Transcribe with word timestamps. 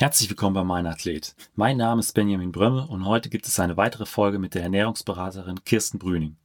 Herzlich 0.00 0.30
willkommen 0.30 0.54
bei 0.54 0.64
Mein 0.64 0.86
Athlet. 0.86 1.34
Mein 1.56 1.76
Name 1.76 2.00
ist 2.00 2.14
Benjamin 2.14 2.52
Brömme 2.52 2.86
und 2.86 3.04
heute 3.04 3.28
gibt 3.28 3.46
es 3.46 3.60
eine 3.60 3.76
weitere 3.76 4.06
Folge 4.06 4.38
mit 4.38 4.54
der 4.54 4.62
Ernährungsberaterin 4.62 5.62
Kirsten 5.66 5.98
Brüning. 5.98 6.36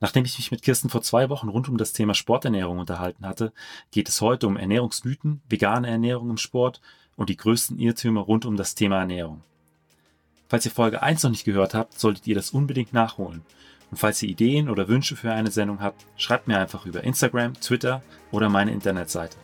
Nachdem 0.00 0.24
ich 0.24 0.36
mich 0.36 0.50
mit 0.50 0.62
Kirsten 0.62 0.88
vor 0.88 1.00
zwei 1.00 1.28
Wochen 1.28 1.48
rund 1.48 1.68
um 1.68 1.78
das 1.78 1.92
Thema 1.92 2.12
Sporternährung 2.14 2.80
unterhalten 2.80 3.24
hatte, 3.24 3.52
geht 3.92 4.08
es 4.08 4.20
heute 4.20 4.48
um 4.48 4.56
Ernährungsmythen, 4.56 5.42
vegane 5.48 5.88
Ernährung 5.88 6.30
im 6.30 6.38
Sport 6.38 6.80
und 7.14 7.28
die 7.28 7.36
größten 7.36 7.78
Irrtümer 7.78 8.22
rund 8.22 8.46
um 8.46 8.56
das 8.56 8.74
Thema 8.74 8.98
Ernährung. 8.98 9.44
Falls 10.48 10.66
ihr 10.66 10.72
Folge 10.72 11.04
1 11.04 11.22
noch 11.22 11.30
nicht 11.30 11.44
gehört 11.44 11.74
habt, 11.74 11.96
solltet 12.00 12.26
ihr 12.26 12.34
das 12.34 12.50
unbedingt 12.50 12.92
nachholen. 12.92 13.42
Und 13.92 13.98
falls 13.98 14.20
ihr 14.24 14.28
Ideen 14.28 14.68
oder 14.68 14.88
Wünsche 14.88 15.14
für 15.14 15.32
eine 15.32 15.52
Sendung 15.52 15.80
habt, 15.80 16.04
schreibt 16.16 16.48
mir 16.48 16.58
einfach 16.58 16.84
über 16.84 17.04
Instagram, 17.04 17.54
Twitter 17.60 18.02
oder 18.32 18.48
meine 18.48 18.72
Internetseite. 18.72 19.36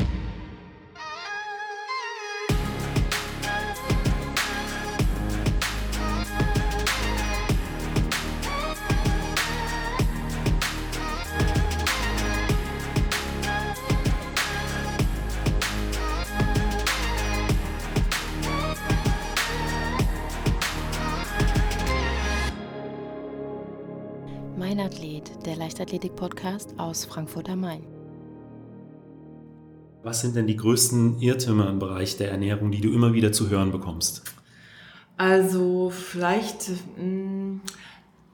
Leichtathletik-Podcast 25.79 26.75
aus 26.77 27.05
Frankfurt 27.05 27.49
am 27.49 27.61
Main. 27.61 27.87
Was 30.03 30.23
sind 30.23 30.35
denn 30.35 30.49
die 30.49 30.57
größten 30.57 31.21
Irrtümer 31.21 31.69
im 31.71 31.79
Bereich 31.79 32.17
der 32.17 32.33
Ernährung, 32.33 32.73
die 32.73 32.81
du 32.81 32.93
immer 32.93 33.13
wieder 33.13 33.31
zu 33.31 33.49
hören 33.49 33.71
bekommst? 33.71 34.25
Also 35.17 35.91
vielleicht 35.91 36.71
mm, 36.97 37.61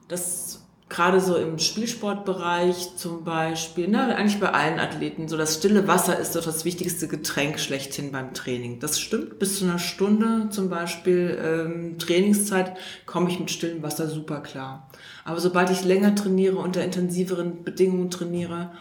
das 0.07 0.64
gerade 0.87 1.19
so 1.19 1.35
im 1.35 1.57
Spielsportbereich 1.57 2.95
zum 2.95 3.23
Beispiel, 3.23 3.87
ne, 3.87 4.15
eigentlich 4.15 4.39
bei 4.39 4.51
allen 4.51 4.79
Athleten, 4.79 5.27
so 5.27 5.35
das 5.35 5.55
stille 5.55 5.87
Wasser 5.87 6.17
ist 6.19 6.35
doch 6.35 6.43
das 6.43 6.63
wichtigste 6.63 7.07
Getränk 7.07 7.59
schlechthin 7.59 8.11
beim 8.11 8.33
Training. 8.33 8.79
Das 8.79 8.99
stimmt, 8.99 9.39
bis 9.39 9.59
zu 9.59 9.65
einer 9.65 9.79
Stunde 9.79 10.49
zum 10.51 10.69
Beispiel 10.69 11.37
ähm, 11.43 11.97
Trainingszeit 11.97 12.77
komme 13.07 13.29
ich 13.31 13.39
mit 13.39 13.49
stillem 13.49 13.81
Wasser 13.81 14.07
super 14.07 14.41
klar. 14.41 14.89
Aber 15.23 15.39
sobald 15.39 15.71
ich 15.71 15.83
länger 15.83 16.13
trainiere, 16.13 16.57
unter 16.57 16.83
intensiveren 16.83 17.63
Bedingungen 17.63 18.11
trainiere, 18.11 18.71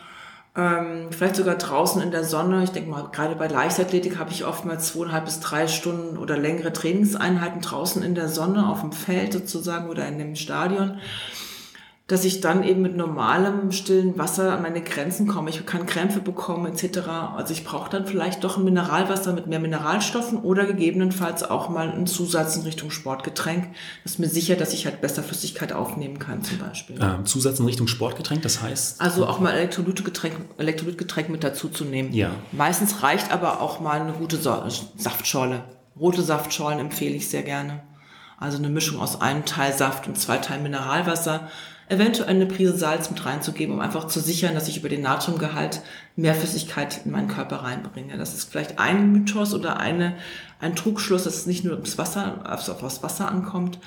ähm, 0.57 1.09
vielleicht 1.11 1.37
sogar 1.37 1.57
draußen 1.57 2.01
in 2.03 2.11
der 2.11 2.23
Sonne. 2.23 2.63
Ich 2.63 2.71
denke 2.71 2.91
mal, 2.91 3.09
gerade 3.11 3.35
bei 3.35 3.49
Leichtathletik 3.49 4.19
habe 4.19 4.31
ich 4.31 4.45
oftmals 4.45 4.93
zweieinhalb 4.93 5.25
bis 5.25 5.41
drei 5.41 5.67
Stunden 5.67 6.19
oder 6.19 6.37
längere 6.37 6.73
Trainingseinheiten 6.73 7.63
draußen 7.63 8.03
in 8.03 8.15
der 8.15 8.29
Sonne, 8.29 8.69
auf 8.69 8.83
dem 8.83 8.93
Feld 8.93 9.33
sozusagen 9.33 9.89
oder 9.89 10.07
in 10.07 10.19
dem 10.19 10.37
Stadion 10.37 10.99
dass 12.07 12.27
ich 12.27 12.43
dann 12.43 12.65
eben 12.65 12.83
mit 12.83 12.97
normalem 12.97 13.73
stillen 13.73 14.19
Wasser 14.19 14.53
an 14.53 14.61
meine 14.61 14.83
Grenzen 14.83 15.27
komme. 15.27 15.49
Ich 15.49 15.65
kann 15.65 15.87
Krämpfe 15.87 16.21
bekommen 16.21 16.67
etc. 16.67 16.99
Also 17.35 17.55
ich 17.55 17.65
brauche 17.65 17.89
dann 17.89 18.07
vielleicht 18.07 18.45
doch 18.45 18.59
ein 18.59 18.65
Mineralwasser 18.65 19.33
mit 19.33 19.47
mehr 19.47 19.59
Mineralstoffen 19.59 20.41
oder 20.41 20.67
gegebenenfalls 20.67 21.43
auch 21.45 21.71
mal 21.71 21.91
einen 21.91 22.07
Zusatz 22.07 22.57
in 22.57 22.63
Richtung 22.63 22.91
Sportgetränk. 22.91 23.71
Das 24.03 24.13
ist 24.13 24.19
mir 24.19 24.29
sicher, 24.29 24.55
dass 24.55 24.75
ich 24.75 24.85
halt 24.85 25.01
besser 25.01 25.23
Flüssigkeit 25.23 25.73
aufnehmen 25.73 26.19
kann 26.19 26.43
zum 26.43 26.59
Beispiel. 26.59 26.99
Ähm, 27.01 27.25
Zusatz 27.25 27.59
in 27.59 27.65
Richtung 27.65 27.89
Sportgetränk, 27.89 28.43
das 28.43 28.61
heißt? 28.61 29.01
Also 29.01 29.27
auch 29.27 29.41
mal 29.41 29.53
Elektrolytgetränk, 29.53 30.35
Elektrolytgetränk 30.59 31.31
mit 31.31 31.43
dazu 31.43 31.71
zu 31.71 31.87
nehmen. 31.87 32.13
Ja. 32.13 32.33
Meistens 32.53 33.03
reicht 33.03 33.33
aber 33.33 33.63
auch 33.63 33.81
mal 33.81 34.03
eine 34.03 34.13
gute 34.13 34.37
Saftschorle. 34.37 35.65
Rote 35.99 36.21
Saftschorlen 36.21 36.81
empfehle 36.81 37.15
ich 37.15 37.31
sehr 37.31 37.45
gerne. 37.45 37.83
Also 38.37 38.59
eine 38.59 38.69
Mischung 38.69 39.01
aus 39.01 39.23
einem 39.23 39.47
Teil 39.47 39.73
Saft 39.73 40.07
und 40.07 40.19
zwei 40.19 40.37
Teilen 40.37 40.65
Mineralwasser 40.65 41.49
eventuell 41.89 42.31
eine 42.31 42.47
Prise 42.47 42.77
Salz 42.77 43.11
mit 43.11 43.25
reinzugeben, 43.25 43.75
um 43.75 43.81
einfach 43.81 44.07
zu 44.07 44.21
sichern, 44.21 44.55
dass 44.55 44.69
ich 44.69 44.79
über 44.79 44.89
den 44.89 45.03
Natriumgehalt 45.03 45.83
mehr 46.17 46.35
Flüssigkeit 46.35 47.03
in 47.05 47.11
meinen 47.11 47.29
Körper 47.29 47.57
reinbringe. 47.57 48.17
Das 48.17 48.35
ist 48.35 48.51
vielleicht 48.51 48.79
ein 48.79 49.13
Mythos 49.13 49.55
oder 49.55 49.79
eine, 49.79 50.15
ein 50.61 50.77
Trugschluss, 50.77 51.25
dass 51.25 51.37
es 51.37 51.47
nicht 51.47 51.65
nur 51.65 51.75
ums 51.75 51.99
Wasser, 51.99 52.41
also 52.45 52.73
auf 52.73 53.03
Wasser 53.03 53.29
ankommt. 53.29 53.79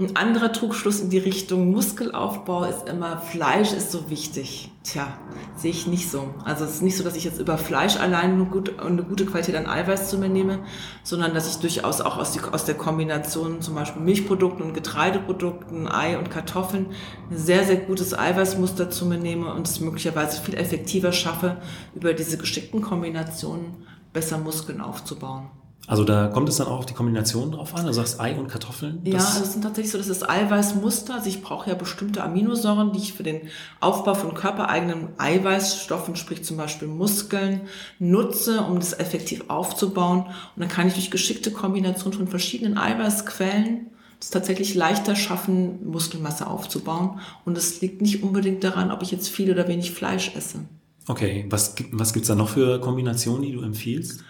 Ein 0.00 0.14
anderer 0.14 0.52
Trugschluss 0.52 1.00
in 1.00 1.10
die 1.10 1.18
Richtung 1.18 1.72
Muskelaufbau 1.72 2.62
ist 2.62 2.88
immer, 2.88 3.18
Fleisch 3.18 3.72
ist 3.72 3.90
so 3.90 4.08
wichtig. 4.10 4.70
Tja, 4.84 5.08
sehe 5.56 5.72
ich 5.72 5.88
nicht 5.88 6.08
so. 6.08 6.32
Also 6.44 6.64
es 6.66 6.74
ist 6.74 6.82
nicht 6.82 6.96
so, 6.96 7.02
dass 7.02 7.16
ich 7.16 7.24
jetzt 7.24 7.40
über 7.40 7.58
Fleisch 7.58 7.96
allein 7.96 8.34
eine 8.34 8.44
gute, 8.44 8.80
eine 8.80 9.02
gute 9.02 9.26
Qualität 9.26 9.56
an 9.56 9.66
Eiweiß 9.66 10.08
zu 10.08 10.18
mir 10.18 10.28
nehme, 10.28 10.60
sondern 11.02 11.34
dass 11.34 11.50
ich 11.50 11.56
durchaus 11.56 12.00
auch 12.00 12.16
aus, 12.16 12.30
die, 12.30 12.38
aus 12.40 12.64
der 12.64 12.76
Kombination 12.76 13.60
zum 13.60 13.74
Beispiel 13.74 14.00
Milchprodukten 14.00 14.64
und 14.64 14.72
Getreideprodukten, 14.72 15.88
Ei 15.88 16.16
und 16.16 16.30
Kartoffeln 16.30 16.86
ein 17.28 17.36
sehr, 17.36 17.64
sehr 17.64 17.78
gutes 17.78 18.16
Eiweißmuster 18.16 18.90
zu 18.90 19.04
mir 19.04 19.18
nehme 19.18 19.52
und 19.52 19.66
es 19.66 19.80
möglicherweise 19.80 20.40
viel 20.40 20.54
effektiver 20.54 21.10
schaffe, 21.10 21.56
über 21.96 22.14
diese 22.14 22.38
geschickten 22.38 22.82
Kombinationen 22.82 23.84
besser 24.12 24.38
Muskeln 24.38 24.80
aufzubauen. 24.80 25.50
Also 25.86 26.04
da 26.04 26.26
kommt 26.26 26.50
es 26.50 26.56
dann 26.58 26.66
auch 26.66 26.80
auf 26.80 26.86
die 26.86 26.92
Kombination 26.92 27.50
drauf 27.50 27.74
an. 27.74 27.86
Du 27.86 27.92
sagst 27.92 28.20
Ei 28.20 28.38
und 28.38 28.48
Kartoffeln. 28.48 29.00
Ja, 29.04 29.18
also 29.18 29.42
es 29.42 29.52
sind 29.52 29.62
tatsächlich 29.62 29.90
so, 29.90 29.96
das 29.96 30.08
ist 30.08 30.28
Eiweißmuster. 30.28 31.14
Also 31.14 31.28
ich 31.30 31.40
brauche 31.40 31.70
ja 31.70 31.76
bestimmte 31.76 32.22
Aminosäuren, 32.22 32.92
die 32.92 32.98
ich 32.98 33.14
für 33.14 33.22
den 33.22 33.48
Aufbau 33.80 34.12
von 34.12 34.34
körpereigenen 34.34 35.08
Eiweißstoffen, 35.16 36.14
sprich 36.16 36.44
zum 36.44 36.58
Beispiel 36.58 36.88
Muskeln, 36.88 37.62
nutze, 37.98 38.60
um 38.60 38.78
das 38.78 38.98
effektiv 38.98 39.44
aufzubauen. 39.48 40.26
Und 40.26 40.60
dann 40.60 40.68
kann 40.68 40.88
ich 40.88 40.94
durch 40.94 41.10
geschickte 41.10 41.52
Kombination 41.52 42.12
von 42.12 42.28
verschiedenen 42.28 42.76
Eiweißquellen 42.76 43.86
es 44.20 44.30
tatsächlich 44.30 44.74
leichter 44.74 45.16
schaffen, 45.16 45.88
Muskelmasse 45.88 46.48
aufzubauen. 46.48 47.20
Und 47.44 47.56
es 47.56 47.80
liegt 47.80 48.02
nicht 48.02 48.22
unbedingt 48.22 48.64
daran, 48.64 48.90
ob 48.90 49.02
ich 49.02 49.10
jetzt 49.10 49.28
viel 49.28 49.50
oder 49.50 49.68
wenig 49.68 49.92
Fleisch 49.92 50.34
esse. 50.36 50.60
Okay, 51.06 51.46
was, 51.48 51.74
was 51.92 52.12
gibt's 52.12 52.28
da 52.28 52.34
noch 52.34 52.50
für 52.50 52.80
Kombinationen, 52.80 53.42
die 53.42 53.52
du 53.52 53.62
empfiehlst? 53.62 54.22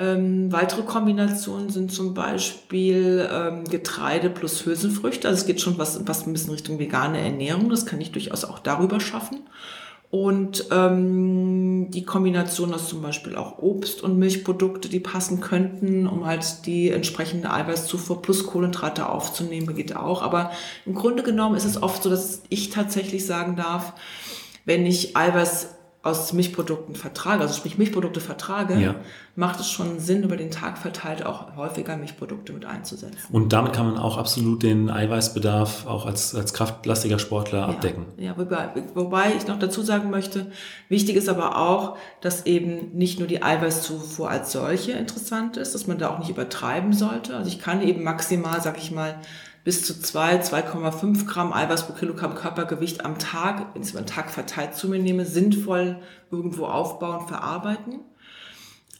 Ähm, 0.00 0.50
weitere 0.50 0.82
Kombinationen 0.82 1.68
sind 1.68 1.92
zum 1.92 2.14
Beispiel 2.14 3.28
ähm, 3.30 3.64
Getreide 3.64 4.30
plus 4.30 4.64
Hülsenfrüchte. 4.64 5.28
Also 5.28 5.42
es 5.42 5.46
geht 5.46 5.60
schon 5.60 5.76
was, 5.76 6.00
was 6.08 6.26
ein 6.26 6.32
bisschen 6.32 6.52
Richtung 6.52 6.78
vegane 6.78 7.20
Ernährung. 7.20 7.68
Das 7.68 7.84
kann 7.84 8.00
ich 8.00 8.10
durchaus 8.10 8.46
auch 8.46 8.60
darüber 8.60 8.98
schaffen. 8.98 9.40
Und 10.10 10.64
ähm, 10.72 11.90
die 11.90 12.04
Kombination 12.04 12.72
aus 12.72 12.88
zum 12.88 13.02
Beispiel 13.02 13.36
auch 13.36 13.58
Obst 13.58 14.02
und 14.02 14.18
Milchprodukte, 14.18 14.88
die 14.88 15.00
passen 15.00 15.40
könnten, 15.40 16.06
um 16.06 16.24
halt 16.24 16.66
die 16.66 16.90
entsprechende 16.90 17.52
Eiweißzufuhr 17.52 18.22
plus 18.22 18.46
Kohlenhydrate 18.46 19.06
aufzunehmen, 19.06 19.76
geht 19.76 19.94
auch. 19.94 20.22
Aber 20.22 20.50
im 20.86 20.94
Grunde 20.94 21.22
genommen 21.22 21.56
ist 21.56 21.66
es 21.66 21.80
oft 21.80 22.02
so, 22.02 22.08
dass 22.08 22.42
ich 22.48 22.70
tatsächlich 22.70 23.26
sagen 23.26 23.54
darf, 23.54 23.92
wenn 24.64 24.86
ich 24.86 25.16
Eiweiß 25.16 25.68
aus 26.02 26.32
Milchprodukten 26.32 26.94
vertrage, 26.94 27.42
also 27.42 27.52
sprich 27.52 27.76
Milchprodukte 27.76 28.20
vertrage, 28.20 28.74
ja. 28.78 28.94
macht 29.36 29.60
es 29.60 29.70
schon 29.70 30.00
Sinn, 30.00 30.22
über 30.22 30.38
den 30.38 30.50
Tag 30.50 30.78
verteilt 30.78 31.26
auch 31.26 31.56
häufiger 31.56 31.94
Milchprodukte 31.98 32.54
mit 32.54 32.64
einzusetzen. 32.64 33.18
Und 33.30 33.52
damit 33.52 33.74
kann 33.74 33.84
man 33.84 33.98
auch 33.98 34.16
absolut 34.16 34.62
den 34.62 34.88
Eiweißbedarf 34.88 35.86
auch 35.86 36.06
als, 36.06 36.34
als 36.34 36.54
kraftlastiger 36.54 37.18
Sportler 37.18 37.58
ja. 37.58 37.66
abdecken. 37.66 38.06
Ja, 38.16 38.34
wobei, 38.38 38.70
wobei 38.94 39.34
ich 39.36 39.46
noch 39.46 39.58
dazu 39.58 39.82
sagen 39.82 40.08
möchte, 40.08 40.50
wichtig 40.88 41.16
ist 41.16 41.28
aber 41.28 41.58
auch, 41.58 41.98
dass 42.22 42.46
eben 42.46 42.96
nicht 42.96 43.18
nur 43.18 43.28
die 43.28 43.42
Eiweißzufuhr 43.42 44.30
als 44.30 44.52
solche 44.52 44.92
interessant 44.92 45.58
ist, 45.58 45.74
dass 45.74 45.86
man 45.86 45.98
da 45.98 46.08
auch 46.08 46.18
nicht 46.18 46.30
übertreiben 46.30 46.94
sollte. 46.94 47.36
Also 47.36 47.50
ich 47.50 47.58
kann 47.58 47.82
eben 47.82 48.02
maximal, 48.02 48.62
sag 48.62 48.78
ich 48.78 48.90
mal, 48.90 49.16
bis 49.64 49.84
zu 49.84 50.00
2, 50.00 50.40
2,5 50.42 51.26
Gramm 51.26 51.52
Eiweiß 51.52 51.86
pro 51.86 51.92
Kilogramm 51.92 52.34
Körpergewicht 52.34 53.04
am 53.04 53.18
Tag, 53.18 53.74
wenn 53.74 53.82
ich 53.82 53.88
es 53.88 53.94
über 53.94 54.02
den 54.02 54.06
Tag 54.06 54.30
verteilt 54.30 54.74
zu 54.74 54.88
mir 54.88 54.98
nehme, 54.98 55.26
sinnvoll 55.26 56.00
irgendwo 56.30 56.66
aufbauen, 56.66 57.28
verarbeiten. 57.28 58.00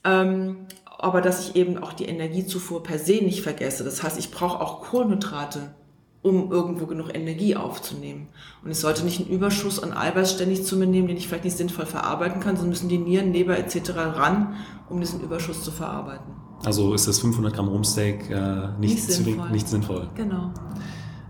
Ähm, 0.05 0.67
aber 0.99 1.23
dass 1.23 1.49
ich 1.49 1.57
eben 1.57 1.79
auch 1.79 1.95
die 1.95 2.05
Energiezufuhr 2.05 2.83
per 2.83 2.99
se 2.99 3.23
nicht 3.25 3.43
vergesse. 3.43 3.85
Das 3.85 4.03
heißt, 4.03 4.19
ich 4.19 4.31
brauche 4.31 4.61
auch 4.61 4.83
Kohlenhydrate, 4.83 5.75
um 6.23 6.53
irgendwo 6.53 6.85
genug 6.85 7.15
Energie 7.15 7.57
aufzunehmen. 7.57 8.29
Und 8.63 8.71
ich 8.71 8.79
sollte 8.79 9.05
nicht 9.05 9.21
einen 9.21 9.31
Überschuss 9.31 9.83
an 9.83 9.95
Eiweiß 9.95 10.33
ständig 10.33 10.65
zu 10.65 10.77
mir 10.77 10.87
nehmen, 10.87 11.09
den 11.09 11.17
ich 11.17 11.27
vielleicht 11.27 11.45
nicht 11.45 11.57
sinnvoll 11.57 11.87
verarbeiten 11.87 12.41
kann, 12.41 12.57
sondern 12.57 12.71
müssen 12.71 12.91
die 12.91 12.99
Nieren, 12.99 13.33
Leber 13.33 13.57
etc. 13.57 13.93
ran, 13.97 14.57
um 14.91 15.01
diesen 15.01 15.23
Überschuss 15.23 15.65
zu 15.65 15.71
verarbeiten. 15.71 16.35
Also 16.65 16.95
ist 16.95 17.09
das 17.09 17.21
500 17.21 17.55
Gramm 17.55 17.69
Rumsteak 17.69 18.31
äh, 18.31 18.69
nicht, 18.79 18.95
nicht, 18.95 19.03
sinnvoll. 19.13 19.51
nicht 19.51 19.69
sinnvoll. 19.69 20.09
Genau. 20.15 20.53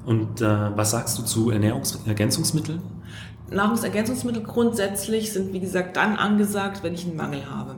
Und 0.04 0.40
äh, 0.40 0.76
was 0.76 0.90
sagst 0.90 1.18
du 1.18 1.22
zu 1.22 1.50
Ernährungsergänzungsmitteln? 1.50 2.80
Nahrungsergänzungsmittel 3.50 4.42
grundsätzlich 4.42 5.32
sind, 5.32 5.52
wie 5.52 5.60
gesagt, 5.60 5.96
dann 5.96 6.16
angesagt, 6.16 6.82
wenn 6.82 6.94
ich 6.94 7.06
einen 7.06 7.16
Mangel 7.16 7.48
habe. 7.50 7.76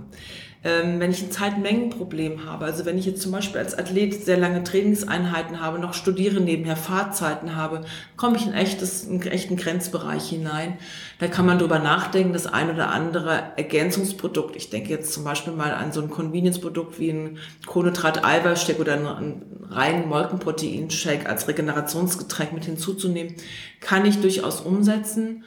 Ähm, 0.65 1.01
wenn 1.01 1.11
ich 1.11 1.21
ein 1.25 1.33
Zeitmengenproblem 1.33 2.47
habe, 2.47 2.67
also 2.67 2.85
wenn 2.85 2.97
ich 2.97 3.05
jetzt 3.05 3.21
zum 3.21 3.33
Beispiel 3.33 3.59
als 3.59 3.77
Athlet 3.77 4.25
sehr 4.25 4.37
lange 4.37 4.63
Trainingseinheiten 4.63 5.61
habe, 5.61 5.81
noch 5.81 5.93
studiere 5.93 6.41
nebenher, 6.41 6.77
Fahrzeiten 6.77 7.57
habe, 7.57 7.85
komme 8.17 8.37
ich 8.37 8.47
in, 8.47 8.53
echtes, 8.53 9.03
in 9.03 9.21
einen 9.21 9.33
echten 9.33 9.57
Grenzbereich 9.57 10.29
hinein. 10.29 10.79
Da 11.19 11.27
kann 11.27 11.47
man 11.47 11.59
drüber 11.59 11.81
nachdenken, 11.81 12.33
das 12.33 12.47
ein 12.47 12.71
oder 12.71 12.91
andere 12.91 13.43
Ergänzungsprodukt, 13.57 14.55
ich 14.55 14.71
denke 14.71 14.91
jetzt 14.91 15.13
zum 15.13 15.25
Beispiel 15.25 15.53
mal 15.53 15.75
an 15.75 15.91
so 15.91 16.01
ein 16.01 16.11
Convenience-Produkt 16.11 17.01
wie 17.01 17.11
ein 17.11 17.39
Kohlenhydrat-Eiweißshake 17.67 18.81
oder 18.81 18.93
einen 18.93 19.67
reinen 19.69 20.09
Molkenproteinshake 20.09 21.29
als 21.29 21.49
Regenerationsgetränk 21.49 22.53
mit 22.53 22.67
hinzuzunehmen, 22.67 23.35
kann 23.81 24.07
ich 24.07 24.21
durchaus 24.21 24.61
umsetzen. 24.61 25.43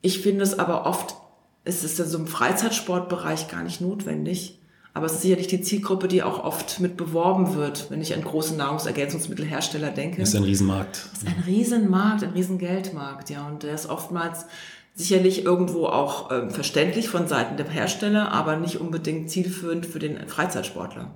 Ich 0.00 0.20
finde 0.20 0.44
es 0.44 0.56
aber 0.56 0.86
oft, 0.86 1.16
ist 1.64 1.82
es 1.82 1.98
in 1.98 2.06
so 2.06 2.18
einem 2.18 2.28
Freizeitsportbereich 2.28 3.48
gar 3.48 3.64
nicht 3.64 3.80
notwendig. 3.80 4.59
Aber 4.92 5.06
es 5.06 5.12
ist 5.12 5.22
sicherlich 5.22 5.46
die 5.46 5.60
Zielgruppe, 5.60 6.08
die 6.08 6.22
auch 6.22 6.42
oft 6.44 6.80
mit 6.80 6.96
beworben 6.96 7.54
wird, 7.54 7.90
wenn 7.90 8.00
ich 8.00 8.14
an 8.14 8.22
große 8.22 8.56
Nahrungsergänzungsmittelhersteller 8.56 9.90
denke. 9.90 10.20
Das 10.20 10.30
ist 10.30 10.36
ein 10.36 10.44
Riesenmarkt. 10.44 11.08
Das 11.12 11.22
ist 11.22 11.28
ein 11.28 11.42
Riesenmarkt, 11.46 12.24
ein 12.24 12.30
Riesengeldmarkt, 12.30 13.30
ja. 13.30 13.46
Und 13.46 13.62
der 13.62 13.74
ist 13.74 13.88
oftmals 13.88 14.46
sicherlich 14.94 15.44
irgendwo 15.44 15.86
auch 15.86 16.30
äh, 16.30 16.50
verständlich 16.50 17.08
von 17.08 17.28
Seiten 17.28 17.56
der 17.56 17.68
Hersteller, 17.68 18.32
aber 18.32 18.56
nicht 18.56 18.80
unbedingt 18.80 19.30
zielführend 19.30 19.86
für 19.86 20.00
den 20.00 20.26
Freizeitsportler 20.28 21.10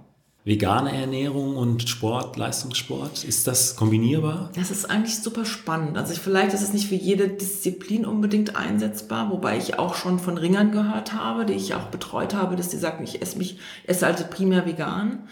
vegane 0.44 0.94
Ernährung 0.94 1.56
und 1.56 1.88
Sport, 1.88 2.37
Leistungssport? 2.37 3.25
Ist 3.25 3.46
das 3.46 3.76
kombinierbar? 3.76 4.50
Das 4.55 4.70
ist 4.70 4.91
eigentlich 4.91 5.19
super 5.19 5.46
spannend. 5.46 5.96
Also 5.96 6.12
vielleicht 6.14 6.52
ist 6.52 6.61
es 6.62 6.75
nicht 6.75 6.87
für 6.87 6.94
jede 6.94 7.29
Disziplin 7.29 8.05
unbedingt 8.05 8.55
einsetzbar, 8.55 9.31
wobei 9.31 9.56
ich 9.56 9.79
auch 9.79 9.94
schon 9.94 10.19
von 10.19 10.37
Ringern 10.37 10.70
gehört 10.70 11.14
habe, 11.14 11.46
die 11.46 11.55
ich 11.55 11.75
auch 11.75 11.87
betreut 11.87 12.35
habe, 12.35 12.56
dass 12.56 12.69
die 12.69 12.76
sagen, 12.76 13.05
ich 13.05 13.23
esse 13.23 13.38
mich, 13.38 13.58
esse 13.87 14.06
also 14.06 14.25
primär 14.29 14.67
vegan. 14.67 15.26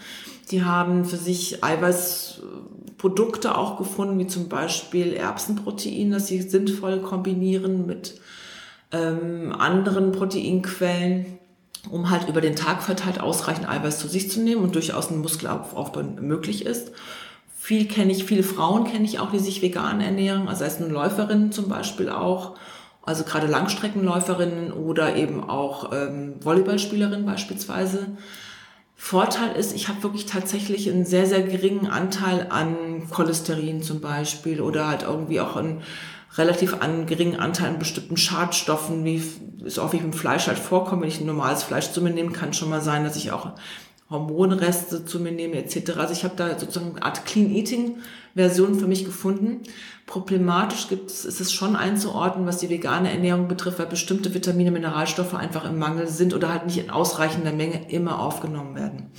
Die 0.49 0.63
haben 0.63 1.05
für 1.05 1.17
sich 1.17 1.63
Eiweißprodukte 1.63 3.55
auch 3.55 3.77
gefunden, 3.77 4.17
wie 4.17 4.27
zum 4.27 4.49
Beispiel 4.49 5.13
Erbsenprotein, 5.13 6.09
das 6.09 6.27
sie 6.27 6.41
sinnvoll 6.41 7.01
kombinieren 7.01 7.85
mit 7.85 8.19
ähm, 8.91 9.53
anderen 9.57 10.11
Proteinquellen 10.11 11.37
um 11.89 12.09
halt 12.09 12.27
über 12.27 12.41
den 12.41 12.55
Tag 12.55 12.81
verteilt 12.81 13.19
ausreichend 13.19 13.67
Eiweiß 13.67 13.99
zu 13.99 14.07
sich 14.07 14.31
zu 14.31 14.39
nehmen 14.39 14.63
und 14.63 14.75
durchaus 14.75 15.09
ein 15.09 15.21
Muskelaufbau 15.21 16.03
möglich 16.21 16.65
ist. 16.65 16.91
Viel 17.59 17.87
kenne 17.87 18.11
ich, 18.11 18.25
viele 18.25 18.43
Frauen 18.43 18.85
kenne 18.85 19.05
ich 19.05 19.19
auch, 19.19 19.31
die 19.31 19.39
sich 19.39 19.61
vegan 19.61 20.01
ernähren, 20.01 20.47
also 20.47 20.63
als 20.63 20.79
Läuferinnen 20.79 21.51
zum 21.51 21.69
Beispiel 21.69 22.09
auch, 22.09 22.55
also 23.03 23.23
gerade 23.23 23.47
Langstreckenläuferinnen 23.47 24.71
oder 24.71 25.15
eben 25.15 25.43
auch 25.43 25.91
ähm, 25.93 26.35
Volleyballspielerinnen 26.41 27.25
beispielsweise. 27.25 28.07
Vorteil 28.95 29.55
ist, 29.55 29.75
ich 29.75 29.87
habe 29.87 30.03
wirklich 30.03 30.25
tatsächlich 30.25 30.89
einen 30.89 31.05
sehr, 31.05 31.25
sehr 31.25 31.41
geringen 31.41 31.87
Anteil 31.87 32.47
an 32.49 33.07
Cholesterin 33.09 33.83
zum 33.83 34.01
Beispiel 34.01 34.61
oder 34.61 34.87
halt 34.87 35.03
irgendwie 35.03 35.41
auch 35.41 35.55
einen 35.55 35.81
relativ 36.35 36.81
an 36.81 37.05
geringen 37.05 37.39
Anteil 37.39 37.69
an 37.69 37.79
bestimmten 37.79 38.17
Schadstoffen, 38.17 39.03
wie 39.03 39.21
es 39.65 39.77
auch 39.77 39.93
wie 39.93 39.97
im 39.97 40.13
Fleisch 40.13 40.47
halt 40.47 40.57
vorkommt, 40.57 41.01
wenn 41.01 41.09
ich 41.09 41.19
ein 41.19 41.27
normales 41.27 41.63
Fleisch 41.63 41.91
zu 41.91 42.01
mir 42.01 42.11
nehme, 42.11 42.31
kann 42.31 42.53
schon 42.53 42.69
mal 42.69 42.81
sein, 42.81 43.03
dass 43.03 43.15
ich 43.15 43.31
auch 43.31 43.51
Hormonreste 44.09 45.05
zu 45.05 45.19
mir 45.19 45.31
nehme 45.31 45.55
etc. 45.55 45.97
Also 45.97 46.13
ich 46.13 46.23
habe 46.23 46.35
da 46.35 46.59
sozusagen 46.59 46.91
eine 46.91 47.03
Art 47.03 47.25
Clean 47.25 47.49
Eating 47.53 47.97
Version 48.35 48.79
für 48.79 48.87
mich 48.87 49.05
gefunden. 49.05 49.61
Problematisch 50.05 50.89
gibt 50.89 51.09
es, 51.09 51.23
ist 51.23 51.39
es 51.39 51.53
schon 51.53 51.75
einzuordnen, 51.75 52.45
was 52.45 52.57
die 52.57 52.69
vegane 52.69 53.11
Ernährung 53.11 53.47
betrifft, 53.47 53.79
weil 53.79 53.85
bestimmte 53.85 54.33
Vitamine, 54.33 54.71
Mineralstoffe 54.71 55.33
einfach 55.33 55.65
im 55.65 55.77
Mangel 55.77 56.07
sind 56.07 56.33
oder 56.33 56.49
halt 56.49 56.65
nicht 56.65 56.77
in 56.77 56.89
ausreichender 56.89 57.53
Menge 57.53 57.89
immer 57.89 58.19
aufgenommen 58.19 58.75
werden. 58.75 59.11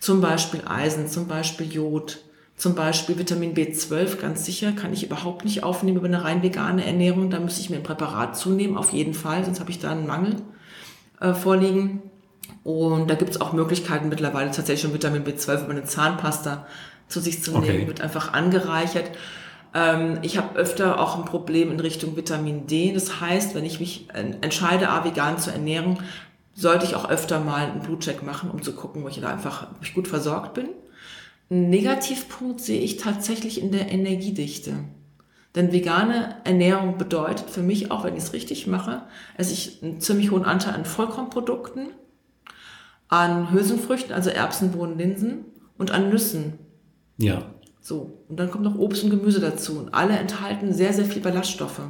Zum 0.00 0.20
Beispiel 0.20 0.62
Eisen, 0.66 1.08
zum 1.08 1.28
Beispiel 1.28 1.72
Jod, 1.72 2.18
zum 2.56 2.74
Beispiel 2.74 3.18
Vitamin 3.18 3.54
B12, 3.54 4.16
ganz 4.16 4.44
sicher, 4.46 4.72
kann 4.72 4.92
ich 4.92 5.04
überhaupt 5.04 5.44
nicht 5.44 5.62
aufnehmen 5.62 5.98
über 5.98 6.06
eine 6.06 6.24
rein 6.24 6.42
vegane 6.42 6.84
Ernährung. 6.84 7.28
Da 7.28 7.38
müsste 7.38 7.60
ich 7.60 7.70
mir 7.70 7.76
ein 7.76 7.82
Präparat 7.82 8.36
zunehmen, 8.36 8.78
auf 8.78 8.92
jeden 8.92 9.14
Fall, 9.14 9.44
sonst 9.44 9.60
habe 9.60 9.70
ich 9.70 9.78
da 9.78 9.90
einen 9.90 10.06
Mangel 10.06 10.36
äh, 11.20 11.34
vorliegen. 11.34 12.02
Und 12.66 13.08
da 13.08 13.14
gibt 13.14 13.30
es 13.30 13.40
auch 13.40 13.52
Möglichkeiten 13.52 14.08
mittlerweile 14.08 14.50
tatsächlich 14.50 14.80
schon 14.80 14.92
Vitamin 14.92 15.22
B12 15.22 15.62
über 15.62 15.70
eine 15.70 15.84
Zahnpasta 15.84 16.66
zu 17.06 17.20
sich 17.20 17.40
zu 17.40 17.52
nehmen, 17.52 17.62
okay. 17.62 17.86
wird 17.86 18.00
einfach 18.00 18.32
angereichert. 18.32 19.08
Ähm, 19.72 20.18
ich 20.22 20.36
habe 20.36 20.58
öfter 20.58 20.98
auch 20.98 21.16
ein 21.16 21.24
Problem 21.24 21.70
in 21.70 21.78
Richtung 21.78 22.16
Vitamin 22.16 22.66
D. 22.66 22.92
Das 22.92 23.20
heißt, 23.20 23.54
wenn 23.54 23.64
ich 23.64 23.78
mich 23.78 24.08
entscheide, 24.12 24.88
A, 24.88 25.04
vegan 25.04 25.38
zu 25.38 25.52
ernähren, 25.52 25.98
sollte 26.54 26.86
ich 26.86 26.96
auch 26.96 27.08
öfter 27.08 27.38
mal 27.38 27.66
einen 27.66 27.82
Blutcheck 27.82 28.24
machen, 28.24 28.50
um 28.50 28.60
zu 28.62 28.72
gucken, 28.72 29.04
wo 29.04 29.08
ich 29.08 29.20
da 29.20 29.28
einfach 29.28 29.68
ob 29.70 29.84
ich 29.84 29.94
gut 29.94 30.08
versorgt 30.08 30.54
bin. 30.54 30.66
Einen 31.48 31.70
Negativpunkt 31.70 32.60
sehe 32.60 32.80
ich 32.80 32.96
tatsächlich 32.96 33.62
in 33.62 33.70
der 33.70 33.92
Energiedichte. 33.92 34.72
Denn 35.54 35.70
vegane 35.70 36.38
Ernährung 36.42 36.98
bedeutet 36.98 37.48
für 37.48 37.62
mich 37.62 37.92
auch, 37.92 38.02
wenn 38.02 38.16
ich 38.16 38.24
es 38.24 38.32
richtig 38.32 38.66
mache, 38.66 39.02
dass 39.36 39.52
ich 39.52 39.84
einen 39.84 40.00
ziemlich 40.00 40.32
hohen 40.32 40.44
Anteil 40.44 40.74
an 40.74 40.84
Vollkornprodukten, 40.84 41.90
an 43.08 43.52
Hülsenfrüchten, 43.52 44.12
also 44.12 44.30
Erbsen, 44.30 44.72
Bohnen, 44.72 44.98
Linsen 44.98 45.44
und 45.78 45.90
an 45.90 46.10
Nüssen. 46.10 46.54
Ja. 47.18 47.42
So. 47.80 48.24
Und 48.28 48.38
dann 48.40 48.50
kommt 48.50 48.64
noch 48.64 48.78
Obst 48.78 49.04
und 49.04 49.10
Gemüse 49.10 49.40
dazu. 49.40 49.78
Und 49.78 49.94
alle 49.94 50.16
enthalten 50.16 50.72
sehr, 50.72 50.92
sehr 50.92 51.04
viel 51.04 51.22
Ballaststoffe. 51.22 51.82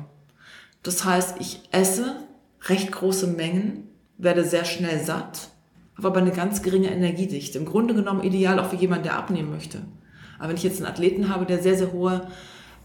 Das 0.82 1.04
heißt, 1.04 1.36
ich 1.40 1.60
esse 1.72 2.16
recht 2.68 2.92
große 2.92 3.26
Mengen, 3.26 3.88
werde 4.18 4.44
sehr 4.44 4.64
schnell 4.64 5.02
satt 5.02 5.50
aber 6.02 6.20
eine 6.20 6.30
ganz 6.30 6.62
geringe 6.62 6.90
Energiedichte. 6.90 7.58
Im 7.58 7.64
Grunde 7.64 7.94
genommen 7.94 8.22
ideal 8.22 8.58
auch 8.58 8.70
für 8.70 8.76
jemanden, 8.76 9.04
der 9.04 9.16
abnehmen 9.16 9.50
möchte. 9.50 9.82
Aber 10.38 10.48
wenn 10.48 10.56
ich 10.56 10.62
jetzt 10.62 10.78
einen 10.78 10.90
Athleten 10.90 11.28
habe, 11.28 11.46
der 11.46 11.62
sehr, 11.62 11.76
sehr 11.76 11.92
hohe 11.92 12.28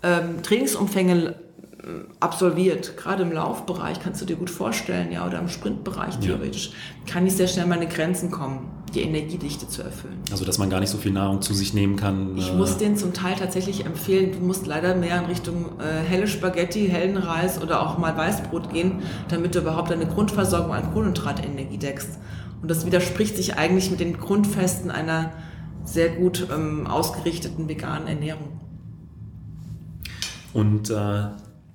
ähm, 0.04 0.42
Trainingsumfänge 0.42 1.36
absolviert, 2.20 2.96
gerade 2.96 3.24
im 3.24 3.32
Laufbereich, 3.32 4.00
kannst 4.00 4.22
du 4.22 4.26
dir 4.26 4.36
gut 4.36 4.50
vorstellen, 4.50 5.12
ja, 5.12 5.26
oder 5.26 5.40
im 5.40 5.48
Sprintbereich 5.48 6.20
theoretisch, 6.20 6.70
ja. 6.70 7.14
kann 7.14 7.26
ich 7.26 7.36
sehr 7.36 7.48
schnell 7.48 7.66
meine 7.66 7.88
Grenzen 7.88 8.30
kommen, 8.30 8.70
die 8.94 9.02
Energiedichte 9.02 9.68
zu 9.68 9.82
erfüllen. 9.82 10.20
Also, 10.32 10.46
dass 10.46 10.60
man 10.60 10.70
gar 10.70 10.80
nicht 10.80 10.90
so 10.90 11.00
viel 11.00 11.12
Nahrung 11.12 11.42
zu 11.42 11.56
sich 11.56 11.74
nehmen 11.74 11.96
kann. 11.96 12.38
Ich 12.38 12.52
äh 12.52 12.56
muss 12.56 12.78
den 12.78 12.98
zum 12.98 13.14
Teil 13.14 13.36
tatsächlich 13.36 13.86
empfehlen, 13.86 14.32
du 14.32 14.46
musst 14.46 14.68
leider 14.68 14.96
mehr 14.96 15.18
in 15.20 15.26
Richtung 15.26 15.80
äh, 15.80 16.08
helle 16.08 16.28
Spaghetti, 16.28 16.88
hellen 16.88 17.18
Reis 17.18 17.60
oder 17.60 17.82
auch 17.82 17.98
mal 17.98 18.16
Weißbrot 18.16 18.72
gehen, 18.72 19.02
damit 19.30 19.56
du 19.56 19.60
überhaupt 19.60 19.90
deine 19.90 20.06
Grundversorgung 20.06 20.74
an 20.74 20.94
Kohlenhydratenergie 20.94 21.80
deckst. 21.80 22.20
Und 22.62 22.70
das 22.70 22.86
widerspricht 22.86 23.38
sich 23.38 23.56
eigentlich 23.58 23.90
mit 23.90 24.00
den 24.00 24.18
Grundfesten 24.18 24.92
einer 24.92 25.32
sehr 25.84 26.10
gut 26.10 26.48
ähm, 26.54 26.86
ausgerichteten 26.86 27.68
veganen 27.68 28.08
Ernährung. 28.08 28.62
Und 30.54 30.90
äh, 30.90 31.24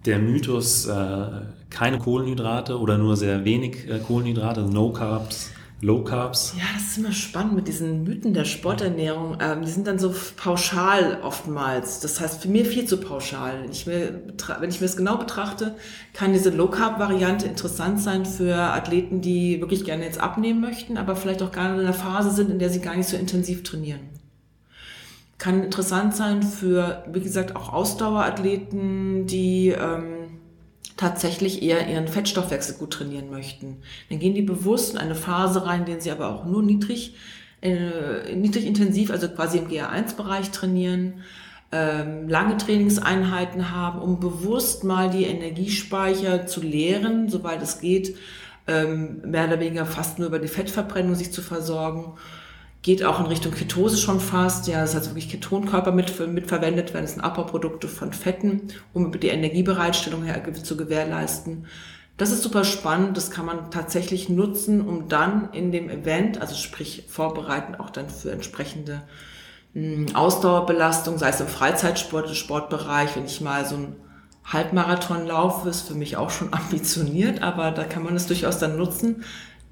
der 0.06 0.18
Mythos, 0.18 0.86
äh, 0.86 1.26
keine 1.70 1.98
Kohlenhydrate 1.98 2.78
oder 2.78 2.96
nur 2.98 3.16
sehr 3.16 3.44
wenig 3.44 3.88
äh, 3.88 3.98
Kohlenhydrate, 3.98 4.62
No 4.62 4.92
Carbs, 4.92 5.50
Low 5.82 6.02
Carbs. 6.02 6.54
Ja, 6.56 6.64
das 6.74 6.88
ist 6.88 6.98
immer 6.98 7.12
spannend 7.12 7.54
mit 7.54 7.68
diesen 7.68 8.02
Mythen 8.04 8.32
der 8.32 8.46
Sporternährung. 8.46 9.36
Ähm, 9.40 9.62
die 9.62 9.70
sind 9.70 9.86
dann 9.86 9.98
so 9.98 10.14
pauschal 10.36 11.18
oftmals. 11.22 12.00
Das 12.00 12.18
heißt, 12.18 12.40
für 12.40 12.48
mir 12.48 12.64
viel 12.64 12.86
zu 12.86 12.96
pauschal. 12.96 13.62
Wenn 13.62 13.70
ich 13.70 13.86
mir, 13.86 14.22
wenn 14.58 14.70
ich 14.70 14.80
mir 14.80 14.86
das 14.86 14.96
genau 14.96 15.18
betrachte, 15.18 15.76
kann 16.14 16.32
diese 16.32 16.48
Low 16.48 16.68
Carb 16.68 16.98
Variante 16.98 17.46
interessant 17.46 18.00
sein 18.00 18.24
für 18.24 18.56
Athleten, 18.56 19.20
die 19.20 19.60
wirklich 19.60 19.84
gerne 19.84 20.04
jetzt 20.04 20.18
abnehmen 20.18 20.62
möchten, 20.62 20.96
aber 20.96 21.14
vielleicht 21.14 21.42
auch 21.42 21.52
gar 21.52 21.74
in 21.74 21.80
einer 21.80 21.92
Phase 21.92 22.30
sind, 22.30 22.50
in 22.50 22.58
der 22.58 22.70
sie 22.70 22.80
gar 22.80 22.96
nicht 22.96 23.08
so 23.08 23.18
intensiv 23.18 23.62
trainieren. 23.62 24.00
Kann 25.38 25.62
interessant 25.62 26.16
sein 26.16 26.42
für, 26.42 27.04
wie 27.12 27.20
gesagt, 27.20 27.56
auch 27.56 27.72
Ausdauerathleten, 27.72 29.26
die 29.26 29.68
ähm, 29.68 30.40
tatsächlich 30.96 31.62
eher 31.62 31.88
ihren 31.88 32.08
Fettstoffwechsel 32.08 32.76
gut 32.76 32.92
trainieren 32.92 33.30
möchten. 33.30 33.78
Dann 34.08 34.18
gehen 34.18 34.34
die 34.34 34.42
bewusst 34.42 34.94
in 34.94 34.98
eine 34.98 35.14
Phase 35.14 35.66
rein, 35.66 35.80
in 35.80 35.86
der 35.86 36.00
sie 36.00 36.10
aber 36.10 36.30
auch 36.30 36.46
nur 36.46 36.62
niedrig, 36.62 37.16
äh, 37.60 38.34
niedrig 38.34 38.66
intensiv, 38.66 39.10
also 39.10 39.28
quasi 39.28 39.58
im 39.58 39.68
GR1-Bereich 39.68 40.50
trainieren, 40.52 41.22
ähm, 41.72 42.28
lange 42.28 42.56
Trainingseinheiten 42.56 43.72
haben, 43.72 44.00
um 44.00 44.20
bewusst 44.20 44.84
mal 44.84 45.10
die 45.10 45.24
Energiespeicher 45.24 46.46
zu 46.46 46.62
leeren, 46.62 47.28
soweit 47.28 47.60
es 47.60 47.80
geht, 47.80 48.16
ähm, 48.66 49.20
mehr 49.24 49.46
oder 49.46 49.60
weniger 49.60 49.84
fast 49.84 50.18
nur 50.18 50.28
über 50.28 50.38
die 50.38 50.48
Fettverbrennung 50.48 51.14
sich 51.14 51.32
zu 51.32 51.42
versorgen 51.42 52.14
geht 52.86 53.02
auch 53.02 53.18
in 53.18 53.26
Richtung 53.26 53.52
Ketose 53.52 53.96
schon 53.96 54.20
fast. 54.20 54.68
Ja, 54.68 54.80
das 54.80 54.94
heißt 54.94 55.08
wirklich 55.08 55.28
Ketonkörper 55.28 55.90
mit, 55.90 56.20
mit 56.28 56.46
verwendet 56.46 56.94
werden. 56.94 57.04
Das 57.04 57.14
sind 57.14 57.20
Abbauprodukte 57.20 57.88
von 57.88 58.12
Fetten, 58.12 58.68
um 58.92 59.10
die 59.10 59.26
Energiebereitstellung 59.26 60.22
her 60.22 60.40
zu 60.62 60.76
gewährleisten. 60.76 61.66
Das 62.16 62.30
ist 62.30 62.44
super 62.44 62.62
spannend. 62.62 63.16
Das 63.16 63.32
kann 63.32 63.44
man 63.44 63.72
tatsächlich 63.72 64.28
nutzen, 64.28 64.86
um 64.86 65.08
dann 65.08 65.48
in 65.52 65.72
dem 65.72 65.90
Event, 65.90 66.40
also 66.40 66.54
sprich 66.54 67.06
vorbereiten, 67.08 67.74
auch 67.74 67.90
dann 67.90 68.08
für 68.08 68.30
entsprechende 68.30 69.02
hm, 69.74 70.14
Ausdauerbelastung, 70.14 71.18
sei 71.18 71.30
es 71.30 71.40
im 71.40 71.48
Freizeitsport, 71.48 72.28
im 72.28 72.34
Sportbereich, 72.36 73.16
wenn 73.16 73.24
ich 73.24 73.40
mal 73.40 73.66
so 73.66 73.74
ein 73.74 73.96
Halbmarathon 74.44 75.26
laufe, 75.26 75.68
ist 75.68 75.88
für 75.88 75.94
mich 75.94 76.16
auch 76.16 76.30
schon 76.30 76.52
ambitioniert, 76.54 77.42
aber 77.42 77.72
da 77.72 77.82
kann 77.82 78.04
man 78.04 78.14
es 78.14 78.28
durchaus 78.28 78.60
dann 78.60 78.76
nutzen, 78.76 79.24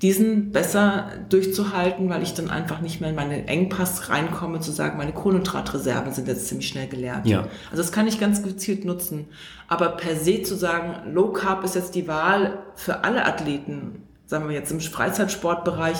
diesen 0.02 0.50
besser 0.50 1.08
durchzuhalten, 1.28 2.08
weil 2.10 2.22
ich 2.22 2.34
dann 2.34 2.50
einfach 2.50 2.80
nicht 2.80 3.00
mehr 3.00 3.10
in 3.10 3.16
meinen 3.16 3.46
Engpass 3.46 4.10
reinkomme, 4.10 4.60
zu 4.60 4.70
sagen, 4.70 4.98
meine 4.98 5.12
Kohlenhydratreserven 5.12 6.12
sind 6.12 6.28
jetzt 6.28 6.48
ziemlich 6.48 6.68
schnell 6.68 6.88
geleert. 6.88 7.26
Ja. 7.26 7.46
Also 7.70 7.82
das 7.82 7.92
kann 7.92 8.06
ich 8.06 8.20
ganz 8.20 8.42
gezielt 8.42 8.84
nutzen. 8.84 9.26
Aber 9.68 9.90
per 9.90 10.16
se 10.16 10.42
zu 10.42 10.56
sagen, 10.56 11.12
Low 11.12 11.32
Carb 11.32 11.64
ist 11.64 11.74
jetzt 11.74 11.94
die 11.94 12.08
Wahl 12.08 12.58
für 12.74 13.04
alle 13.04 13.24
Athleten, 13.24 14.02
sagen 14.26 14.48
wir 14.48 14.54
jetzt 14.54 14.72
im 14.72 14.80
Freizeitsportbereich, 14.80 15.98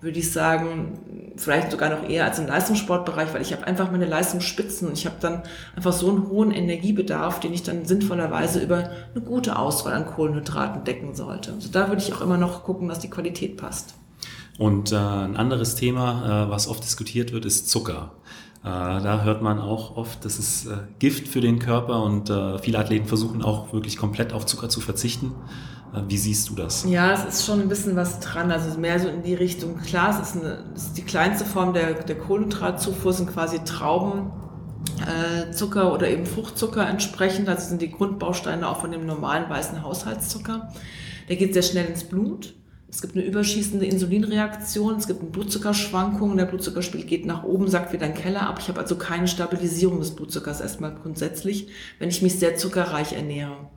würde 0.00 0.18
ich 0.18 0.30
sagen, 0.30 1.32
vielleicht 1.36 1.70
sogar 1.70 1.88
noch 1.90 2.08
eher 2.08 2.24
als 2.24 2.38
im 2.38 2.46
Leistungssportbereich, 2.46 3.32
weil 3.32 3.42
ich 3.42 3.52
habe 3.52 3.66
einfach 3.66 3.90
meine 3.90 4.04
Leistungsspitzen 4.04 4.88
und 4.88 4.94
ich 4.94 5.06
habe 5.06 5.16
dann 5.20 5.42
einfach 5.74 5.92
so 5.92 6.10
einen 6.10 6.28
hohen 6.28 6.50
Energiebedarf, 6.50 7.40
den 7.40 7.52
ich 7.52 7.62
dann 7.62 7.86
sinnvollerweise 7.86 8.60
über 8.60 8.90
eine 9.14 9.24
gute 9.24 9.58
Auswahl 9.58 9.94
an 9.94 10.06
Kohlenhydraten 10.06 10.84
decken 10.84 11.14
sollte. 11.14 11.52
Also 11.52 11.70
da 11.70 11.88
würde 11.88 12.02
ich 12.02 12.12
auch 12.12 12.20
immer 12.20 12.36
noch 12.36 12.62
gucken, 12.64 12.88
dass 12.88 12.98
die 12.98 13.10
Qualität 13.10 13.56
passt. 13.56 13.94
Und 14.58 14.92
äh, 14.92 14.96
ein 14.96 15.36
anderes 15.36 15.74
Thema, 15.74 16.46
äh, 16.46 16.50
was 16.50 16.68
oft 16.68 16.82
diskutiert 16.82 17.32
wird, 17.32 17.44
ist 17.44 17.68
Zucker. 17.68 18.12
Äh, 18.62 18.68
da 18.68 19.22
hört 19.22 19.42
man 19.42 19.60
auch 19.60 19.96
oft, 19.96 20.24
das 20.24 20.38
ist 20.38 20.66
äh, 20.66 20.78
Gift 20.98 21.28
für 21.28 21.40
den 21.40 21.58
Körper 21.58 22.02
und 22.02 22.30
äh, 22.30 22.58
viele 22.58 22.78
Athleten 22.78 23.06
versuchen 23.06 23.42
auch 23.42 23.72
wirklich 23.72 23.96
komplett 23.96 24.32
auf 24.32 24.46
Zucker 24.46 24.68
zu 24.68 24.80
verzichten. 24.80 25.32
Äh, 25.94 26.02
wie 26.08 26.16
siehst 26.16 26.48
du 26.48 26.54
das? 26.54 26.84
Ja, 26.84 27.12
es 27.12 27.24
ist 27.24 27.46
schon 27.46 27.60
ein 27.60 27.68
bisschen 27.68 27.96
was 27.96 28.20
dran. 28.20 28.50
Also 28.50 28.78
mehr 28.78 28.98
so 28.98 29.08
in 29.08 29.22
die 29.22 29.34
Richtung. 29.34 29.78
Klar, 29.78 30.10
es 30.10 30.28
ist, 30.28 30.42
eine, 30.42 30.64
es 30.74 30.84
ist 30.84 30.98
die 30.98 31.02
kleinste 31.02 31.44
Form 31.44 31.72
der, 31.72 31.94
der 31.94 32.18
Kohlenhydratzufuhr, 32.18 33.12
sind 33.12 33.32
quasi 33.32 33.58
Trauben. 33.64 34.30
Äh, 35.06 35.64
oder 35.64 36.08
eben 36.08 36.26
Fruchtzucker 36.26 36.88
entsprechend, 36.88 37.48
also 37.48 37.68
sind 37.68 37.82
die 37.82 37.90
Grundbausteine 37.90 38.68
auch 38.68 38.80
von 38.80 38.92
dem 38.92 39.04
normalen 39.04 39.48
weißen 39.50 39.82
Haushaltszucker. 39.82 40.72
Der 41.28 41.36
geht 41.36 41.54
sehr 41.54 41.62
schnell 41.62 41.86
ins 41.86 42.04
Blut. 42.04 42.54
Es 42.88 43.02
gibt 43.02 43.16
eine 43.16 43.24
überschießende 43.24 43.84
Insulinreaktion, 43.84 44.96
es 44.96 45.06
gibt 45.06 45.20
eine 45.20 45.30
Blutzuckerschwankung, 45.30 46.36
der 46.36 46.46
Blutzuckerspiegel 46.46 47.06
geht 47.06 47.26
nach 47.26 47.42
oben, 47.42 47.68
sagt 47.68 47.92
wieder 47.92 48.06
ein 48.06 48.14
Keller 48.14 48.48
ab. 48.48 48.58
Ich 48.60 48.68
habe 48.68 48.80
also 48.80 48.96
keine 48.96 49.26
Stabilisierung 49.28 49.98
des 49.98 50.14
Blutzuckers 50.14 50.60
erstmal 50.60 50.94
grundsätzlich, 50.94 51.68
wenn 51.98 52.08
ich 52.08 52.22
mich 52.22 52.38
sehr 52.38 52.56
zuckerreich 52.56 53.12
ernähre 53.12 53.68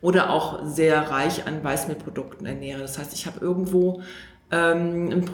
oder 0.00 0.30
auch 0.30 0.64
sehr 0.64 1.10
reich 1.10 1.46
an 1.46 1.62
Weißmehlprodukten 1.62 2.46
ernähre. 2.46 2.80
Das 2.80 2.98
heißt, 2.98 3.12
ich 3.14 3.26
habe 3.26 3.40
irgendwo 3.40 4.02
ähm, 4.50 5.24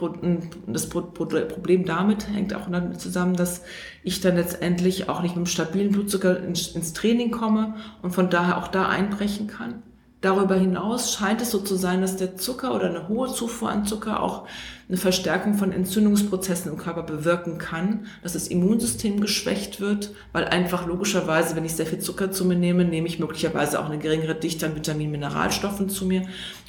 das 0.67 0.89
Pro 0.89 1.03
Problem 1.03 1.85
damit 1.85 2.29
hängt 2.29 2.55
auch 2.55 2.69
damit 2.69 3.01
zusammen, 3.01 3.37
dass 3.37 3.63
ich 4.03 4.21
dann 4.21 4.37
letztendlich 4.37 5.09
auch 5.09 5.23
nicht 5.23 5.33
mit 5.33 5.39
einem 5.39 5.47
stabilen 5.47 5.93
Blutzucker 5.93 6.43
ins, 6.43 6.69
ins 6.69 6.93
Training 6.95 7.31
komme 7.31 7.75
und 8.03 8.13
von 8.13 8.31
daher 8.31 8.59
auch 8.59 8.69
da 8.69 8.89
einbrechen 8.89 9.47
kann. 9.47 9.83
Darüber 10.25 10.55
hinaus 10.55 11.13
scheint 11.13 11.43
es 11.43 11.51
so 11.51 11.59
zu 11.59 11.77
sein, 11.77 12.01
dass 12.01 12.17
der 12.17 12.39
Zucker 12.39 12.75
oder 12.75 12.89
eine 12.89 13.09
hohe 13.09 13.31
Zufuhr 13.31 13.69
an 13.69 13.85
Zucker 13.85 14.23
auch 14.23 14.49
eine 14.89 14.97
Verstärkung 14.97 15.53
von 15.53 15.71
Entzündungsprozessen 15.71 16.73
im 16.73 16.79
Körper 16.79 17.03
bewirken 17.03 17.59
kann, 17.59 18.07
dass 18.23 18.33
das 18.33 18.49
Immunsystem 18.49 19.21
geschwächt 19.21 19.83
wird, 19.83 20.15
weil 20.33 20.47
einfach 20.47 20.87
logischerweise, 20.87 21.57
wenn 21.57 21.67
ich 21.67 21.75
sehr 21.75 21.85
viel 21.85 21.99
Zucker 21.99 22.33
zu 22.33 22.47
mir 22.47 22.57
nehme, 22.57 22.87
nehme 22.87 23.07
ich 23.07 23.19
möglicherweise 23.19 23.79
auch 23.79 23.85
eine 23.85 23.99
geringere 23.99 24.35
Dichte 24.35 24.65
an 24.65 24.75
Vitamin, 24.75 25.11
Mineralstoffen 25.11 25.91
zu 25.91 26.07
mir. 26.07 26.23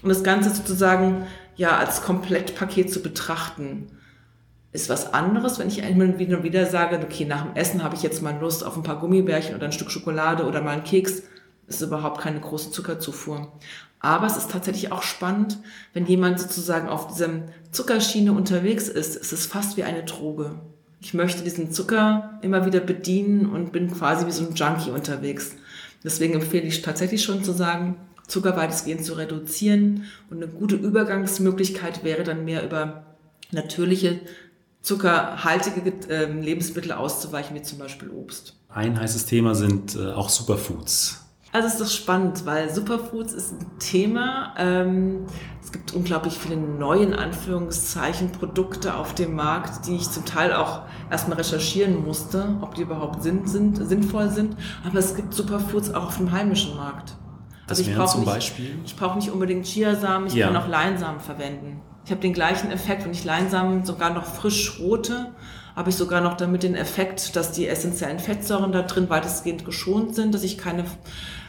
Und 0.03 0.09
das 0.09 0.25
Ganze 0.25 0.49
sozusagen 0.49 1.25
ja 1.55 1.77
als 1.77 2.01
Komplettpaket 2.01 2.91
zu 2.91 3.01
betrachten, 3.01 3.87
ist 4.73 4.89
was 4.89 5.13
anderes, 5.13 5.59
wenn 5.59 5.69
ich 5.69 5.79
immer 5.79 6.19
wieder, 6.19 6.43
wieder 6.43 6.65
sage, 6.65 6.99
okay, 7.01 7.23
nach 7.23 7.43
dem 7.45 7.55
Essen 7.55 7.85
habe 7.85 7.95
ich 7.95 8.03
jetzt 8.03 8.21
mal 8.21 8.37
Lust 8.37 8.65
auf 8.65 8.75
ein 8.75 8.83
paar 8.83 8.99
Gummibärchen 8.99 9.55
oder 9.55 9.63
ein 9.63 9.71
Stück 9.71 9.91
Schokolade 9.91 10.43
oder 10.43 10.61
mal 10.61 10.71
einen 10.71 10.83
Keks 10.83 11.23
ist 11.67 11.81
überhaupt 11.81 12.21
keine 12.21 12.39
große 12.39 12.71
Zuckerzufuhr. 12.71 13.51
Aber 13.99 14.27
es 14.27 14.37
ist 14.37 14.51
tatsächlich 14.51 14.91
auch 14.91 15.01
spannend, 15.01 15.57
wenn 15.93 16.05
jemand 16.05 16.39
sozusagen 16.39 16.89
auf 16.89 17.07
diesem 17.07 17.43
Zuckerschiene 17.71 18.33
unterwegs 18.33 18.87
ist, 18.87 19.15
es 19.15 19.33
ist 19.33 19.51
fast 19.51 19.77
wie 19.77 19.83
eine 19.83 20.03
Droge. 20.03 20.59
Ich 21.01 21.13
möchte 21.13 21.43
diesen 21.43 21.71
Zucker 21.71 22.39
immer 22.41 22.65
wieder 22.65 22.79
bedienen 22.79 23.47
und 23.47 23.71
bin 23.71 23.91
quasi 23.91 24.27
wie 24.27 24.31
so 24.31 24.45
ein 24.45 24.55
Junkie 24.55 24.91
unterwegs. 24.91 25.55
Deswegen 26.03 26.35
empfehle 26.35 26.67
ich 26.67 26.81
tatsächlich 26.81 27.23
schon 27.23 27.43
zu 27.43 27.51
sagen, 27.51 27.97
Zucker 28.27 28.55
weitestgehend 28.57 29.05
zu 29.05 29.13
reduzieren 29.13 30.05
und 30.29 30.37
eine 30.37 30.47
gute 30.47 30.75
Übergangsmöglichkeit 30.75 32.03
wäre 32.03 32.23
dann 32.23 32.45
mehr 32.45 32.63
über 32.63 33.05
natürliche 33.51 34.19
zuckerhaltige 34.81 35.93
ähm, 36.09 36.41
Lebensmittel 36.41 36.91
auszuweichen, 36.91 37.55
wie 37.55 37.63
zum 37.63 37.79
Beispiel 37.79 38.09
Obst. 38.09 38.55
Ein 38.69 38.99
heißes 38.99 39.25
Thema 39.25 39.55
sind 39.55 39.95
äh, 39.95 40.11
auch 40.11 40.29
Superfoods. 40.29 41.24
Also 41.55 41.69
ist 41.69 41.79
das 41.79 41.95
spannend, 41.95 42.45
weil 42.45 42.69
Superfoods 42.69 43.31
ist 43.31 43.53
ein 43.53 43.79
Thema. 43.79 44.53
Ähm, 44.57 45.25
es 45.63 45.71
gibt 45.71 45.93
unglaublich 45.93 46.37
viele 46.37 46.57
neue, 46.57 47.03
in 47.03 47.13
Anführungszeichen, 47.13 48.33
Produkte 48.33 48.93
auf 48.93 49.15
dem 49.15 49.35
Markt, 49.35 49.87
die 49.87 49.95
ich 49.95 50.11
zum 50.11 50.25
Teil 50.25 50.53
auch 50.53 50.81
erstmal 51.09 51.37
recherchieren 51.37 52.03
musste, 52.03 52.57
ob 52.59 52.75
die 52.75 52.81
überhaupt 52.81 53.23
sind, 53.23 53.47
sind, 53.47 53.77
sinnvoll 53.77 54.31
sind. 54.31 54.57
Aber 54.85 54.99
es 54.99 55.15
gibt 55.15 55.33
Superfoods 55.33 55.93
auch 55.93 56.07
auf 56.07 56.17
dem 56.17 56.33
heimischen 56.33 56.75
Markt. 56.75 57.15
Also 57.69 57.81
das 57.83 57.87
ich 57.87 57.95
brauche 57.95 58.19
nicht, 58.19 58.25
Beispiel? 58.25 58.77
Ich 58.83 58.97
brauche 58.97 59.15
nicht 59.17 59.31
unbedingt 59.31 59.65
Chiasamen, 59.65 60.27
ich 60.27 60.33
ja. 60.33 60.47
kann 60.47 60.57
auch 60.57 60.67
Leinsamen 60.67 61.21
verwenden. 61.21 61.79
Ich 62.03 62.11
habe 62.11 62.19
den 62.19 62.33
gleichen 62.33 62.69
Effekt, 62.69 63.05
wenn 63.05 63.13
ich 63.13 63.23
Leinsamen 63.23 63.85
sogar 63.85 64.13
noch 64.13 64.25
frisch 64.25 64.77
rote, 64.81 65.31
habe 65.73 65.89
ich 65.89 65.95
sogar 65.95 66.19
noch 66.19 66.35
damit 66.35 66.63
den 66.63 66.75
Effekt, 66.75 67.35
dass 67.37 67.53
die 67.53 67.67
essentiellen 67.67 68.19
Fettsäuren 68.19 68.73
da 68.73 68.81
drin 68.81 69.09
weitestgehend 69.09 69.65
geschont 69.65 70.15
sind, 70.15 70.33
dass 70.33 70.43
ich 70.43 70.57
keine 70.57 70.85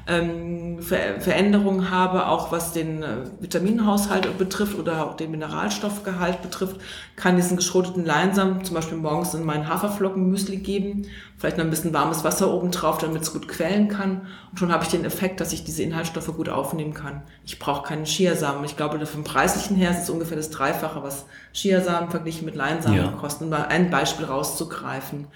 ähm, 0.06 0.80
Ver 0.80 1.20
Veränderungen 1.20 1.90
habe, 1.90 2.26
auch 2.26 2.52
was 2.52 2.72
den 2.72 3.02
äh, 3.02 3.25
Vitaminhaushalt 3.40 4.38
betrifft 4.38 4.78
oder 4.78 5.04
auch 5.04 5.16
den 5.16 5.32
Mineralstoffgehalt 5.32 6.42
betrifft, 6.42 6.76
kann 7.16 7.36
diesen 7.36 7.56
geschroteten 7.56 8.04
Leinsamen 8.04 8.64
zum 8.64 8.75
Beispiel 8.76 8.98
morgens 8.98 9.34
in 9.34 9.44
meinen 9.44 9.68
Haferflockenmüsli 9.68 10.58
geben, 10.58 11.06
vielleicht 11.38 11.58
noch 11.58 11.64
ein 11.64 11.70
bisschen 11.70 11.92
warmes 11.92 12.22
Wasser 12.22 12.52
oben 12.52 12.70
drauf, 12.70 12.98
damit 12.98 13.22
es 13.22 13.32
gut 13.32 13.48
quellen 13.48 13.88
kann 13.88 14.28
und 14.50 14.58
schon 14.58 14.72
habe 14.72 14.84
ich 14.84 14.90
den 14.90 15.04
Effekt, 15.04 15.40
dass 15.40 15.52
ich 15.52 15.64
diese 15.64 15.82
Inhaltsstoffe 15.82 16.34
gut 16.36 16.48
aufnehmen 16.48 16.94
kann. 16.94 17.22
Ich 17.44 17.58
brauche 17.58 17.88
keinen 17.88 18.04
Chiasamen. 18.04 18.64
Ich 18.64 18.76
glaube, 18.76 19.04
vom 19.06 19.25
preislichen 19.25 19.76
her 19.76 19.90
ist 19.90 20.04
es 20.04 20.10
ungefähr 20.10 20.36
das 20.36 20.50
Dreifache, 20.50 21.02
was 21.02 21.26
Chiasamen 21.52 22.10
verglichen 22.10 22.44
mit 22.44 22.54
Leinsamen 22.54 22.96
ja. 22.98 23.08
kosten, 23.08 23.44
um 23.44 23.50
mal 23.50 23.66
ein 23.66 23.90
Beispiel 23.90 24.26
rauszugreifen. 24.26 25.26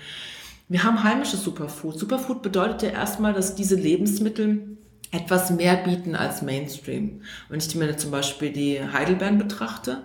Wir 0.70 0.84
haben 0.84 1.02
heimische 1.02 1.36
Superfood. 1.36 1.98
Superfood 1.98 2.42
bedeutet 2.42 2.82
ja 2.82 2.90
erstmal, 2.90 3.32
dass 3.32 3.56
diese 3.56 3.74
Lebensmittel 3.74 4.78
etwas 5.10 5.50
mehr 5.50 5.74
bieten 5.74 6.14
als 6.14 6.42
Mainstream. 6.42 7.22
Wenn 7.48 7.58
ich 7.58 7.74
mir 7.74 7.96
zum 7.96 8.12
Beispiel 8.12 8.52
die 8.52 8.80
Heidelbeeren 8.80 9.36
betrachte, 9.36 10.04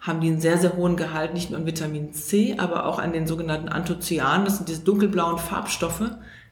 haben 0.00 0.22
die 0.22 0.28
einen 0.28 0.40
sehr, 0.40 0.56
sehr 0.56 0.74
hohen 0.74 0.96
Gehalt 0.96 1.34
nicht 1.34 1.50
nur 1.50 1.58
an 1.58 1.66
Vitamin 1.66 2.14
C, 2.14 2.54
aber 2.56 2.86
auch 2.86 2.98
an 2.98 3.12
den 3.12 3.26
sogenannten 3.26 3.68
Anthocyanen. 3.68 4.46
Das 4.46 4.56
sind 4.56 4.70
diese 4.70 4.80
dunkelblauen 4.84 5.36
Farbstoffe, 5.36 6.10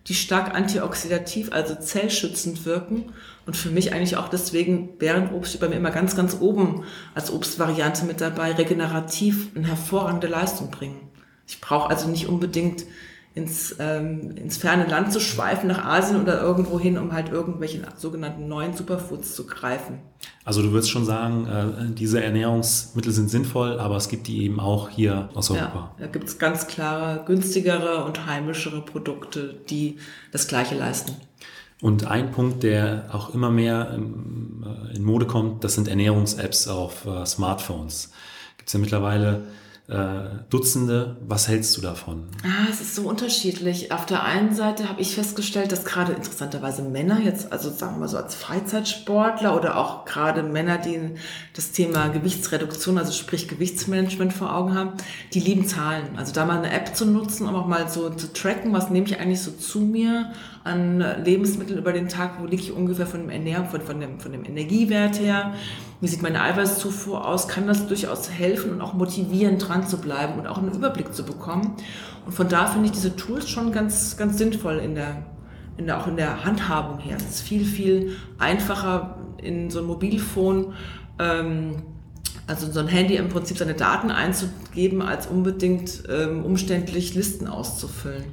die 0.09 0.15
stark 0.15 0.55
antioxidativ, 0.55 1.51
also 1.51 1.75
zellschützend 1.75 2.67
wirken 2.67 3.15
und 3.47 3.57
für 3.57 3.71
mich 3.71 3.95
eigentlich 3.95 4.19
auch 4.19 4.29
deswegen 4.29 4.99
Bärenobst 4.99 5.53
steht 5.53 5.63
bei 5.63 5.69
mir 5.69 5.77
immer 5.77 5.91
ganz, 5.91 6.15
ganz 6.15 6.37
oben 6.39 6.85
als 7.15 7.33
Obstvariante 7.33 8.05
mit 8.05 8.21
dabei, 8.21 8.53
regenerativ 8.53 9.53
eine 9.57 9.69
hervorragende 9.69 10.27
Leistung 10.27 10.71
bringen. 10.71 11.09
Ich 11.47 11.63
brauche 11.63 11.89
also 11.89 12.09
nicht 12.09 12.29
unbedingt 12.29 12.85
ins, 13.35 13.75
ähm, 13.81 14.37
ins 14.37 14.59
ferne 14.59 14.87
Land 14.87 15.13
zu 15.13 15.19
schweifen, 15.19 15.67
nach 15.67 15.85
Asien 15.85 16.21
oder 16.21 16.41
irgendwo 16.41 16.79
hin, 16.79 16.97
um 16.97 17.13
halt 17.13 17.31
irgendwelche 17.31 17.83
sogenannten 17.97 18.47
neuen 18.47 18.77
Superfoods 18.77 19.35
zu 19.35 19.45
greifen. 19.47 19.99
Also 20.45 20.63
du 20.63 20.71
würdest 20.71 20.91
schon 20.91 21.05
sagen, 21.05 21.47
äh, 21.47 21.95
diese 21.95 22.23
Ernährungsmittel 22.23 23.13
sind 23.13 23.31
sinnvoll, 23.31 23.81
aber 23.81 23.97
es 23.97 24.09
gibt 24.09 24.29
die 24.29 24.45
eben 24.45 24.61
auch 24.61 24.89
hier 24.89 25.31
aus 25.35 25.51
Europa. 25.51 25.95
Ja, 25.99 26.05
da 26.05 26.07
gibt 26.07 26.29
es 26.29 26.39
ganz 26.39 26.69
klare, 26.69 27.25
günstigere 27.25 28.05
und 28.05 28.25
heimischere 28.27 28.83
Produkte, 28.83 29.57
die 29.69 29.99
das 30.31 30.47
Gleiche 30.47 30.77
leisten. 30.77 31.17
Und 31.83 32.07
ein 32.07 32.31
Punkt, 32.31 32.63
der 32.63 33.09
auch 33.13 33.35
immer 33.35 33.51
mehr 33.51 33.91
ähm, 33.95 34.65
in 34.95 35.03
Mode 35.03 35.27
kommt, 35.27 35.65
das 35.65 35.75
sind 35.75 35.89
Ernährungs-Apps 35.89 36.69
auf 36.69 37.05
äh, 37.05 37.27
Smartphones. 37.27 38.13
Gibt 38.59 38.69
es 38.69 38.73
ja 38.75 38.79
mittlerweile 38.79 39.39
äh, 39.39 39.64
Dutzende. 39.87 41.19
Was 41.29 41.47
hältst 41.47 41.77
du 41.77 41.83
davon? 41.83 42.25
Ah, 42.43 42.69
es 42.71 42.81
ist 42.81 42.95
so 42.95 43.07
unterschiedlich. 43.07 43.93
Auf 43.93 44.07
der 44.07 44.25
einen 44.25 44.55
Seite 44.55 44.89
habe 44.89 45.03
ich 45.03 45.15
festgestellt, 45.15 45.73
dass 45.73 45.85
gerade 45.85 46.13
interessanterweise 46.13 46.81
Männer 46.81 47.21
jetzt, 47.21 47.53
also 47.53 47.69
sagen 47.69 47.97
wir 47.97 48.01
mal 48.01 48.09
so 48.09 48.17
als 48.17 48.35
Freizeitsportler 48.35 49.55
oder 49.55 49.77
auch 49.77 50.07
gerade 50.07 50.43
Männer, 50.43 50.79
die 50.79 51.11
das 51.53 51.73
Thema 51.73 52.09
Gewichtsreduktion, 52.09 52.97
also 52.97 53.13
sprich 53.13 53.47
Gewichtsmanagement 53.47 54.33
vor 54.33 54.57
Augen 54.57 54.75
haben, 54.75 54.93
die 55.35 55.41
lieben 55.41 55.67
Zahlen. 55.67 56.17
Also 56.17 56.33
da 56.33 56.47
mal 56.47 56.57
eine 56.57 56.73
App 56.73 56.97
zu 56.97 57.05
nutzen, 57.05 57.47
um 57.47 57.55
auch 57.55 57.67
mal 57.67 57.91
so 57.91 58.09
zu 58.09 58.33
tracken, 58.33 58.73
was 58.73 58.89
nehme 58.89 59.07
ich 59.07 59.21
eigentlich 59.21 59.43
so 59.43 59.51
zu 59.51 59.81
mir 59.81 60.33
an 60.65 61.05
Lebensmitteln 61.23 61.79
über 61.79 61.93
den 61.93 62.09
Tag, 62.09 62.41
wo 62.41 62.47
liege 62.47 62.63
ich 62.63 62.73
ungefähr 62.73 63.07
von 63.07 63.21
dem 63.21 63.29
Ernährung, 63.29 63.69
von, 63.69 63.83
von, 63.83 64.01
dem, 64.01 64.19
von 64.19 64.33
dem 64.33 64.47
Energiewert 64.47 65.21
her, 65.21 65.53
wie 66.05 66.09
sieht 66.09 66.23
meine 66.23 66.43
Eiweißzufuhr 66.43 67.27
aus, 67.27 67.49
kann 67.49 67.67
das 67.67 67.87
durchaus 67.87 68.31
helfen 68.31 68.73
und 68.73 68.81
auch 68.81 68.93
motivieren, 68.93 69.59
dran 69.59 69.87
zu 69.87 69.97
bleiben 69.97 70.39
und 70.39 70.47
auch 70.47 70.59
einen 70.59 70.73
Überblick 70.73 71.15
zu 71.15 71.25
bekommen. 71.25 71.75
Und 72.27 72.33
von 72.33 72.49
da 72.49 72.67
finde 72.67 72.87
ich 72.87 72.93
diese 72.93 73.17
Tools 73.17 73.49
schon 73.49 73.73
ganz, 73.73 74.17
ganz 74.17 74.39
sinnvoll 74.39 74.79
in 74.79 74.95
der, 74.95 75.25
in 75.79 75.87
der, 75.87 75.99
auch 75.99 76.07
in 76.07 76.17
der 76.17 76.45
Handhabung 76.45 76.99
her. 76.99 77.17
Es 77.17 77.37
ist 77.37 77.41
viel, 77.41 77.65
viel 77.65 78.17
einfacher 78.39 79.17
in 79.39 79.71
so 79.71 79.81
ein 79.81 79.87
Mobilfon 79.87 80.75
ähm, 81.19 81.83
also 82.47 82.71
so 82.71 82.81
ein 82.81 82.89
Handy 82.89 83.17
im 83.17 83.29
Prinzip 83.29 83.57
seine 83.57 83.75
Daten 83.75 84.11
einzugeben, 84.11 85.01
als 85.01 85.27
unbedingt 85.27 86.03
ähm, 86.11 86.45
umständlich 86.45 87.15
Listen 87.15 87.49
auszufüllen. 87.49 88.25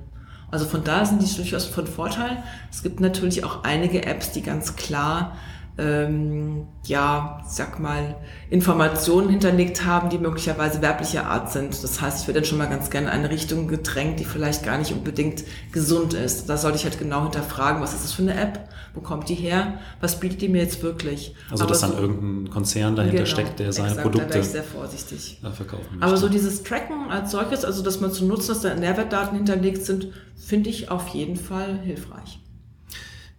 Also 0.50 0.66
von 0.66 0.84
da 0.84 1.06
sind 1.06 1.22
die 1.22 1.34
durchaus 1.34 1.66
von 1.66 1.88
Vorteil. 1.88 2.44
Es 2.70 2.84
gibt 2.84 3.00
natürlich 3.00 3.46
auch 3.46 3.64
einige 3.64 4.06
Apps, 4.06 4.34
die 4.34 4.42
ganz 4.42 4.76
klar 4.76 5.38
ähm, 5.82 6.68
ja, 6.86 7.42
sag 7.48 7.80
mal, 7.80 8.16
Informationen 8.52 9.30
hinterlegt 9.30 9.84
haben, 9.84 10.10
die 10.10 10.20
möglicherweise 10.20 10.82
werblicher 10.82 11.26
Art 11.26 11.52
sind. 11.52 11.84
Das 11.84 12.00
heißt, 12.00 12.22
ich 12.22 12.28
werde 12.28 12.42
dann 12.42 12.48
schon 12.48 12.60
mal 12.60 12.70
ganz 12.70 12.92
gerne 12.92 13.08
in 13.08 13.14
eine 13.14 13.30
Richtung 13.32 13.68
gedrängt, 13.68 14.20
die 14.20 14.26
vielleicht 14.26 14.64
gar 14.64 14.78
nicht 14.78 14.94
unbedingt 14.94 15.44
gesund 15.72 16.14
ist. 16.14 16.48
Da 16.48 16.58
sollte 16.58 16.78
ich 16.78 16.84
halt 16.84 17.00
genau 17.00 17.24
hinterfragen, 17.24 17.82
was 17.82 17.94
ist 17.94 18.04
das 18.04 18.14
für 18.14 18.22
eine 18.22 18.40
App? 18.40 18.70
Wo 18.94 19.02
kommt 19.02 19.30
die 19.30 19.36
her? 19.36 19.80
Was 20.02 20.20
bietet 20.20 20.42
die 20.42 20.50
mir 20.50 20.62
jetzt 20.62 20.84
wirklich? 20.84 21.34
Also, 21.50 21.64
Aber 21.64 21.72
dass 21.72 21.82
so, 21.82 21.88
dann 21.88 21.98
irgendein 21.98 22.54
Konzern 22.54 22.96
dahinter 22.96 23.24
genau, 23.24 23.30
steckt, 23.30 23.60
der 23.60 23.74
seine 23.74 23.90
exakt, 23.90 24.04
Produkte 24.04 24.34
da 24.34 24.40
ich 24.40 24.48
sehr 24.48 24.64
vorsichtig. 24.64 25.40
verkaufen 25.42 25.86
möchte. 25.92 26.06
Aber 26.06 26.18
so 26.18 26.30
dieses 26.30 26.62
Tracken 26.64 27.10
als 27.10 27.32
solches, 27.32 27.66
also 27.66 27.82
dass 27.82 28.00
man 28.02 28.12
zu 28.12 28.26
nutzen, 28.26 28.50
dass 28.50 28.62
da 28.62 28.76
Nährwertdaten 28.76 29.36
hinterlegt 29.36 29.84
sind, 29.86 30.10
finde 30.36 30.70
ich 30.70 30.92
auf 30.92 31.08
jeden 31.10 31.38
Fall 31.38 31.80
hilfreich. 31.80 32.40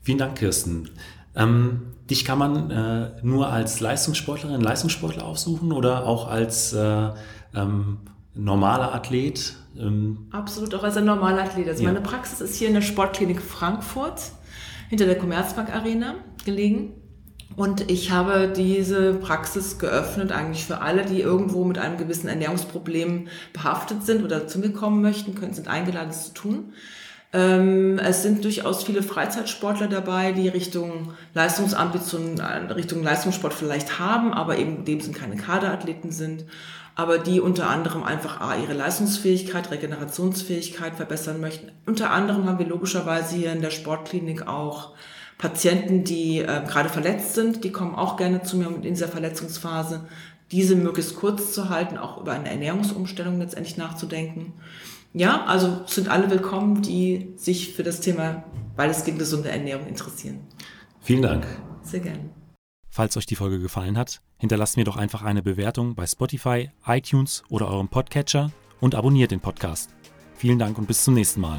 Vielen 0.01 0.19
Dank, 0.19 0.39
Kirsten. 0.39 0.89
Ähm, 1.35 1.83
dich 2.11 2.25
kann 2.25 2.39
man 2.39 2.71
äh, 2.71 3.11
nur 3.23 3.49
als 3.49 3.81
Leistungssportlerin, 3.81 4.61
Leistungssportler 4.61 5.25
aufsuchen 5.25 5.73
oder 5.73 6.07
auch 6.07 6.29
als 6.29 6.73
äh, 6.73 7.11
ähm, 7.55 7.99
normaler 8.35 8.95
Athlet? 8.95 9.55
Ähm? 9.79 10.29
Absolut, 10.31 10.75
auch 10.75 10.83
als 10.83 10.97
ein 10.97 11.05
normaler 11.05 11.45
Athlet. 11.45 11.69
Also 11.69 11.83
ja. 11.83 11.89
meine 11.89 12.03
Praxis 12.03 12.41
ist 12.41 12.57
hier 12.57 12.69
in 12.69 12.75
der 12.75 12.83
Sportklinik 12.83 13.41
Frankfurt 13.41 14.33
hinter 14.89 15.07
der 15.07 15.17
Commerzbank 15.17 15.75
Arena 15.75 16.17
gelegen. 16.45 16.93
Und 17.57 17.91
ich 17.91 18.11
habe 18.11 18.53
diese 18.55 19.15
Praxis 19.15 19.79
geöffnet 19.79 20.33
eigentlich 20.33 20.65
für 20.65 20.81
alle, 20.81 21.05
die 21.05 21.21
irgendwo 21.21 21.65
mit 21.65 21.79
einem 21.79 21.99
gewissen 21.99 22.29
Ernährungsproblem 22.29 23.29
behaftet 23.53 24.05
sind 24.05 24.25
oder 24.25 24.47
zu 24.47 24.59
mir 24.59 24.73
kommen 24.73 25.03
möchten, 25.03 25.35
können, 25.35 25.53
sind 25.53 25.69
eingeladen, 25.69 26.09
das 26.09 26.29
zu 26.29 26.35
tun. 26.35 26.73
Ähm, 27.35 27.99
es 27.99 28.23
sind 28.23 28.45
durchaus 28.45 28.85
viele 28.85 29.03
Freizeitsportler 29.03 29.89
dabei, 29.89 30.33
die 30.33 30.49
Richtung 30.49 31.15
Leistungsambitionen, 31.33 32.39
äh, 32.39 32.73
Richtung 32.73 33.03
Leistungssport 33.03 33.55
vielleicht 33.55 33.99
haben, 33.99 34.35
aber 34.35 34.59
eben 34.59 34.77
in 34.77 34.85
dem 34.85 35.01
sind 35.01 35.17
keine 35.17 35.37
Kaderathleten 35.37 36.11
sind, 36.11 36.45
aber 36.95 37.17
die 37.17 37.41
unter 37.41 37.71
anderem 37.71 38.03
einfach 38.03 38.43
A, 38.43 38.57
ihre 38.57 38.75
Leistungsfähigkeit, 38.75 39.71
Regenerationsfähigkeit 39.71 40.95
verbessern 40.95 41.41
möchten. 41.41 41.73
Unter 41.87 42.11
anderem 42.11 42.47
haben 42.47 42.59
wir 42.59 42.67
logischerweise 42.67 43.35
hier 43.37 43.53
in 43.53 43.63
der 43.63 43.71
Sportklinik 43.71 44.47
auch 44.47 44.91
Patienten, 45.39 46.05
die 46.05 46.41
äh, 46.41 46.63
gerade 46.69 46.91
verletzt 46.91 47.35
sind, 47.35 47.65
die 47.65 47.73
kommen 47.73 47.95
auch 47.95 48.19
gerne 48.19 48.43
zu 48.43 48.59
mir 48.59 48.67
in 48.67 48.83
dieser 48.83 49.09
Verletzungsphase, 49.09 50.03
diese 50.51 50.77
möglichst 50.77 51.17
kurz 51.17 51.55
zu 51.55 51.71
halten, 51.71 51.97
auch 51.97 52.21
über 52.21 52.33
eine 52.33 52.51
Ernährungsumstellung 52.51 53.39
letztendlich 53.39 53.79
nachzudenken 53.79 54.53
ja, 55.15 55.45
also 55.45 55.83
sind 55.87 56.09
alle 56.09 56.31
willkommen, 56.31 56.83
die 56.83 57.33
sich 57.37 57.75
für 57.75 57.83
das 57.83 58.01
Thema 58.01 58.45
weitestgehend 58.77 59.19
gesunde 59.19 59.51
Ernährung 59.51 59.87
interessieren. 59.87 60.41
Vielen 61.01 61.23
Dank. 61.23 61.47
Sehr 61.83 62.01
gerne. 62.01 62.31
Falls 62.89 63.17
euch 63.17 63.27
die 63.27 63.37
Folge 63.37 63.59
gefallen 63.59 63.97
hat, 63.97 64.21
hinterlasst 64.39 64.77
mir 64.77 64.85
doch 64.85 64.97
einfach 64.97 65.23
eine 65.23 65.43
Bewertung 65.43 65.95
bei 65.95 66.07
Spotify, 66.07 66.71
iTunes 66.87 67.43
oder 67.49 67.69
eurem 67.69 67.89
Podcatcher 67.89 68.53
und 68.81 68.95
abonniert 68.95 69.31
den 69.31 69.41
Podcast. 69.41 69.91
Vielen 70.37 70.59
Dank 70.59 70.77
und 70.79 70.87
bis 70.87 71.05
zum 71.05 71.15
nächsten 71.15 71.41
Mal. 71.41 71.59